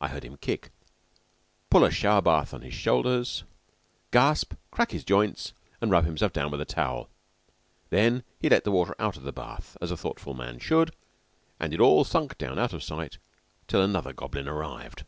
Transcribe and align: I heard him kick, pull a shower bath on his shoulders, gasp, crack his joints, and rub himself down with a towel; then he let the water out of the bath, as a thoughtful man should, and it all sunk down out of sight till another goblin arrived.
I 0.00 0.06
heard 0.06 0.22
him 0.24 0.36
kick, 0.36 0.70
pull 1.68 1.82
a 1.84 1.90
shower 1.90 2.22
bath 2.22 2.54
on 2.54 2.62
his 2.62 2.74
shoulders, 2.74 3.42
gasp, 4.12 4.54
crack 4.70 4.92
his 4.92 5.02
joints, 5.02 5.52
and 5.80 5.90
rub 5.90 6.04
himself 6.04 6.32
down 6.32 6.52
with 6.52 6.60
a 6.60 6.64
towel; 6.64 7.08
then 7.90 8.22
he 8.38 8.48
let 8.48 8.62
the 8.62 8.70
water 8.70 8.94
out 9.00 9.16
of 9.16 9.24
the 9.24 9.32
bath, 9.32 9.76
as 9.80 9.90
a 9.90 9.96
thoughtful 9.96 10.34
man 10.34 10.60
should, 10.60 10.94
and 11.58 11.74
it 11.74 11.80
all 11.80 12.04
sunk 12.04 12.38
down 12.38 12.56
out 12.56 12.72
of 12.72 12.84
sight 12.84 13.18
till 13.66 13.82
another 13.82 14.12
goblin 14.12 14.46
arrived. 14.46 15.04